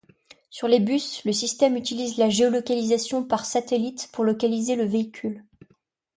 Sur 0.49 0.67
les 0.67 0.79
bus, 0.79 1.23
le 1.25 1.31
système 1.31 1.77
utilise 1.77 2.17
la 2.17 2.27
géolocalisation 2.27 3.23
par 3.23 3.45
satellites 3.45 4.09
pour 4.11 4.23
localiser 4.23 4.75
le 4.75 4.85
véhicule. 4.85 5.45